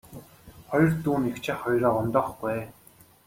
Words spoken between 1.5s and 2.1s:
ах хоёроо